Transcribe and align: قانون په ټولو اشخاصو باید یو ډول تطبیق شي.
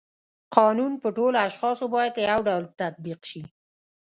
قانون 0.55 0.93
په 1.01 1.09
ټولو 1.17 1.37
اشخاصو 1.47 1.85
باید 1.95 2.13
یو 2.31 2.41
ډول 2.49 2.63
تطبیق 2.79 3.19
شي. 3.29 3.43